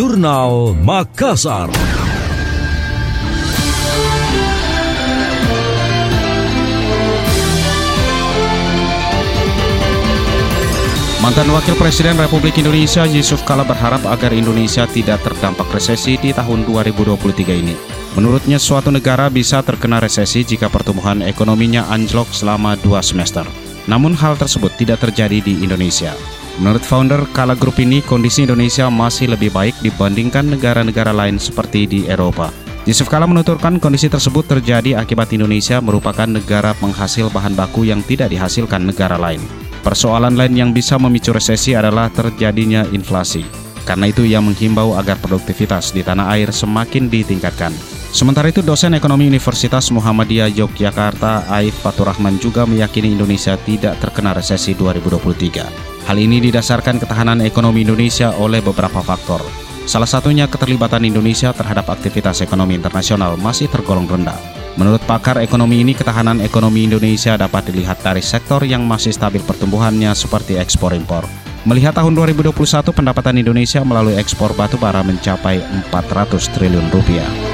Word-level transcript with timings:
Jurnal 0.00 0.72
Makassar. 0.80 1.68
Mantan 11.20 11.52
Wakil 11.52 11.76
Presiden 11.76 12.16
Republik 12.16 12.56
Indonesia 12.64 13.04
Yusuf 13.04 13.44
Kala 13.44 13.60
berharap 13.68 14.00
agar 14.08 14.32
Indonesia 14.32 14.88
tidak 14.88 15.20
terdampak 15.20 15.68
resesi 15.68 16.16
di 16.16 16.32
tahun 16.32 16.64
2023 16.64 17.60
ini. 17.60 17.76
Menurutnya 18.16 18.56
suatu 18.56 18.88
negara 18.88 19.28
bisa 19.28 19.60
terkena 19.60 20.00
resesi 20.00 20.48
jika 20.48 20.72
pertumbuhan 20.72 21.20
ekonominya 21.20 21.92
anjlok 21.92 22.32
selama 22.32 22.72
dua 22.80 23.04
semester. 23.04 23.44
Namun 23.84 24.16
hal 24.16 24.40
tersebut 24.40 24.72
tidak 24.80 25.04
terjadi 25.04 25.44
di 25.44 25.60
Indonesia. 25.60 26.16
Menurut 26.60 26.84
founder 26.84 27.24
Kala 27.32 27.56
Group 27.56 27.80
ini, 27.80 28.04
kondisi 28.04 28.44
Indonesia 28.44 28.92
masih 28.92 29.32
lebih 29.32 29.48
baik 29.48 29.72
dibandingkan 29.80 30.44
negara-negara 30.44 31.08
lain 31.08 31.40
seperti 31.40 31.88
di 31.88 32.00
Eropa. 32.04 32.52
Yusuf 32.84 33.08
Kala 33.08 33.24
menuturkan 33.24 33.80
kondisi 33.80 34.12
tersebut 34.12 34.44
terjadi 34.44 35.00
akibat 35.00 35.32
Indonesia 35.32 35.80
merupakan 35.80 36.28
negara 36.28 36.76
penghasil 36.76 37.32
bahan 37.32 37.56
baku 37.56 37.88
yang 37.88 38.04
tidak 38.04 38.28
dihasilkan 38.28 38.84
negara 38.84 39.16
lain. 39.16 39.40
Persoalan 39.80 40.36
lain 40.36 40.52
yang 40.52 40.70
bisa 40.76 41.00
memicu 41.00 41.32
resesi 41.32 41.72
adalah 41.72 42.12
terjadinya 42.12 42.84
inflasi. 42.92 43.40
Karena 43.88 44.12
itu 44.12 44.28
ia 44.28 44.44
menghimbau 44.44 45.00
agar 45.00 45.16
produktivitas 45.16 45.96
di 45.96 46.04
tanah 46.04 46.28
air 46.36 46.52
semakin 46.52 47.08
ditingkatkan. 47.08 47.72
Sementara 48.10 48.50
itu 48.50 48.58
dosen 48.58 48.90
ekonomi 48.98 49.30
Universitas 49.30 49.86
Muhammadiyah 49.94 50.50
Yogyakarta 50.50 51.46
Aif 51.46 51.78
Fatur 51.78 52.10
Rahman 52.10 52.42
juga 52.42 52.66
meyakini 52.66 53.14
Indonesia 53.14 53.54
tidak 53.54 54.02
terkena 54.02 54.34
resesi 54.34 54.74
2023. 54.74 56.10
Hal 56.10 56.18
ini 56.18 56.42
didasarkan 56.42 56.98
ketahanan 56.98 57.38
ekonomi 57.38 57.86
Indonesia 57.86 58.34
oleh 58.34 58.58
beberapa 58.58 58.98
faktor. 58.98 59.38
Salah 59.86 60.10
satunya 60.10 60.50
keterlibatan 60.50 61.06
Indonesia 61.06 61.54
terhadap 61.54 61.86
aktivitas 61.86 62.42
ekonomi 62.42 62.74
internasional 62.74 63.38
masih 63.38 63.70
tergolong 63.70 64.10
rendah. 64.10 64.36
Menurut 64.74 65.02
pakar 65.06 65.38
ekonomi 65.38 65.82
ini, 65.82 65.94
ketahanan 65.94 66.42
ekonomi 66.42 66.90
Indonesia 66.90 67.38
dapat 67.38 67.70
dilihat 67.70 68.02
dari 68.02 68.22
sektor 68.22 68.62
yang 68.66 68.86
masih 68.90 69.14
stabil 69.14 69.42
pertumbuhannya 69.42 70.10
seperti 70.18 70.58
ekspor 70.58 70.98
impor. 70.98 71.26
Melihat 71.62 71.94
tahun 71.94 72.18
2021, 72.18 72.90
pendapatan 72.90 73.38
Indonesia 73.38 73.82
melalui 73.86 74.18
ekspor 74.18 74.50
batu 74.58 74.78
bara 74.78 75.02
mencapai 75.06 75.62
400 75.90 76.54
triliun 76.54 76.86
rupiah. 76.90 77.49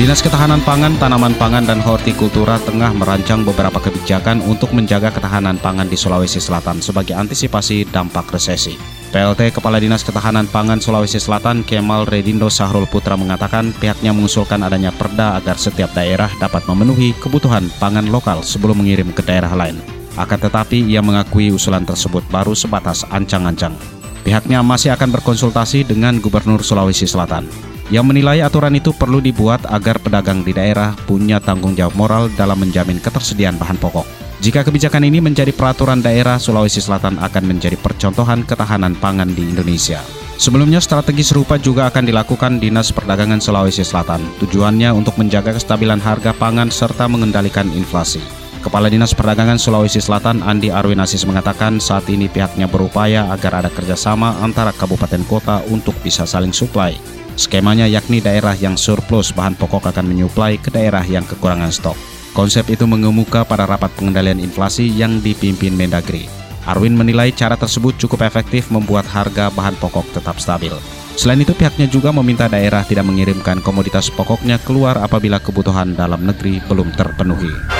Dinas 0.00 0.24
Ketahanan 0.24 0.64
Pangan, 0.64 0.96
Tanaman 0.96 1.36
Pangan, 1.36 1.68
dan 1.68 1.76
Hortikultura 1.84 2.56
tengah 2.64 2.88
merancang 2.96 3.44
beberapa 3.44 3.76
kebijakan 3.76 4.40
untuk 4.48 4.72
menjaga 4.72 5.12
ketahanan 5.12 5.60
pangan 5.60 5.92
di 5.92 5.92
Sulawesi 5.92 6.40
Selatan 6.40 6.80
sebagai 6.80 7.12
antisipasi 7.12 7.84
dampak 7.84 8.32
resesi. 8.32 8.80
PLT 9.12 9.52
Kepala 9.52 9.76
Dinas 9.76 10.00
Ketahanan 10.00 10.48
Pangan 10.48 10.80
Sulawesi 10.80 11.20
Selatan 11.20 11.68
Kemal 11.68 12.08
Redindo 12.08 12.48
Sahrul 12.48 12.88
Putra 12.88 13.12
mengatakan 13.12 13.76
pihaknya 13.76 14.16
mengusulkan 14.16 14.64
adanya 14.64 14.88
perda 14.88 15.36
agar 15.36 15.60
setiap 15.60 15.92
daerah 15.92 16.32
dapat 16.40 16.64
memenuhi 16.64 17.12
kebutuhan 17.20 17.68
pangan 17.76 18.08
lokal 18.08 18.40
sebelum 18.40 18.80
mengirim 18.80 19.12
ke 19.12 19.20
daerah 19.20 19.52
lain. 19.52 19.76
Akan 20.16 20.40
tetapi 20.40 20.80
ia 20.80 21.04
mengakui 21.04 21.52
usulan 21.52 21.84
tersebut 21.84 22.24
baru 22.32 22.56
sebatas 22.56 23.04
ancang-ancang. 23.12 23.76
Pihaknya 24.24 24.64
masih 24.64 24.96
akan 24.96 25.12
berkonsultasi 25.20 25.84
dengan 25.84 26.24
Gubernur 26.24 26.64
Sulawesi 26.64 27.04
Selatan 27.04 27.70
yang 27.90 28.06
menilai 28.06 28.40
aturan 28.46 28.72
itu 28.78 28.94
perlu 28.94 29.18
dibuat 29.18 29.66
agar 29.66 29.98
pedagang 29.98 30.46
di 30.46 30.54
daerah 30.54 30.94
punya 31.04 31.42
tanggung 31.42 31.74
jawab 31.74 31.94
moral 31.98 32.24
dalam 32.38 32.62
menjamin 32.62 33.02
ketersediaan 33.02 33.58
bahan 33.58 33.76
pokok. 33.76 34.06
Jika 34.40 34.64
kebijakan 34.64 35.04
ini 35.04 35.20
menjadi 35.20 35.52
peraturan 35.52 36.00
daerah, 36.00 36.40
Sulawesi 36.40 36.80
Selatan 36.80 37.20
akan 37.20 37.44
menjadi 37.44 37.76
percontohan 37.76 38.48
ketahanan 38.48 38.96
pangan 38.96 39.28
di 39.36 39.44
Indonesia. 39.44 40.00
Sebelumnya, 40.40 40.80
strategi 40.80 41.20
serupa 41.20 41.60
juga 41.60 41.92
akan 41.92 42.08
dilakukan 42.08 42.56
Dinas 42.56 42.88
Perdagangan 42.88 43.44
Sulawesi 43.44 43.84
Selatan. 43.84 44.24
Tujuannya 44.40 44.96
untuk 44.96 45.20
menjaga 45.20 45.52
kestabilan 45.52 46.00
harga 46.00 46.32
pangan 46.32 46.72
serta 46.72 47.04
mengendalikan 47.04 47.68
inflasi. 47.76 48.39
Kepala 48.60 48.92
Dinas 48.92 49.16
Perdagangan 49.16 49.56
Sulawesi 49.56 50.04
Selatan 50.04 50.44
Andi 50.44 50.68
Arwin 50.68 51.00
Asis 51.00 51.24
mengatakan 51.24 51.80
saat 51.80 52.04
ini 52.12 52.28
pihaknya 52.28 52.68
berupaya 52.68 53.32
agar 53.32 53.64
ada 53.64 53.72
kerjasama 53.72 54.36
antara 54.44 54.68
kabupaten 54.76 55.24
kota 55.24 55.64
untuk 55.72 55.96
bisa 56.04 56.28
saling 56.28 56.52
suplai. 56.52 56.92
Skemanya 57.40 57.88
yakni 57.88 58.20
daerah 58.20 58.52
yang 58.52 58.76
surplus 58.76 59.32
bahan 59.32 59.56
pokok 59.56 59.88
akan 59.88 60.04
menyuplai 60.04 60.60
ke 60.60 60.68
daerah 60.68 61.00
yang 61.00 61.24
kekurangan 61.24 61.72
stok. 61.72 61.96
Konsep 62.36 62.68
itu 62.68 62.84
mengemuka 62.84 63.48
pada 63.48 63.64
rapat 63.64 63.96
pengendalian 63.96 64.36
inflasi 64.36 64.92
yang 64.92 65.24
dipimpin 65.24 65.72
Mendagri. 65.72 66.28
Arwin 66.68 66.92
menilai 66.92 67.32
cara 67.32 67.56
tersebut 67.56 67.96
cukup 67.96 68.28
efektif 68.28 68.68
membuat 68.68 69.08
harga 69.08 69.48
bahan 69.48 69.72
pokok 69.80 70.20
tetap 70.20 70.36
stabil. 70.36 70.76
Selain 71.16 71.40
itu 71.40 71.56
pihaknya 71.56 71.88
juga 71.88 72.12
meminta 72.12 72.44
daerah 72.44 72.84
tidak 72.84 73.08
mengirimkan 73.08 73.64
komoditas 73.64 74.12
pokoknya 74.12 74.60
keluar 74.60 75.00
apabila 75.00 75.40
kebutuhan 75.40 75.96
dalam 75.96 76.28
negeri 76.28 76.60
belum 76.68 76.92
terpenuhi. 76.92 77.79